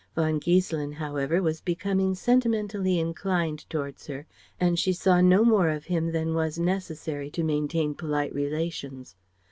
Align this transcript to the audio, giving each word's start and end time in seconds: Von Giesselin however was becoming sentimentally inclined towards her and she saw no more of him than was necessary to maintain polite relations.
Von 0.15 0.39
Giesselin 0.39 0.93
however 0.93 1.43
was 1.43 1.61
becoming 1.61 2.15
sentimentally 2.15 2.97
inclined 2.97 3.69
towards 3.69 4.07
her 4.07 4.25
and 4.59 4.79
she 4.79 4.93
saw 4.93 5.21
no 5.21 5.45
more 5.45 5.69
of 5.69 5.85
him 5.85 6.11
than 6.11 6.33
was 6.33 6.57
necessary 6.57 7.29
to 7.29 7.43
maintain 7.43 7.93
polite 7.93 8.33
relations. 8.33 9.15